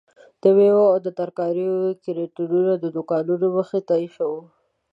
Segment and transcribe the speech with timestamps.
[0.41, 4.41] د میوو او ترکاریو کریټونه د دوکانو مخې ته ایښي وو.